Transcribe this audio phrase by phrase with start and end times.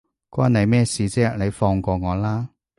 [0.31, 2.49] 關你咩事啫，你放過我啦